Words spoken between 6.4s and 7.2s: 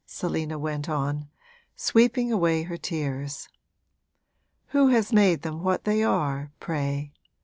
pray?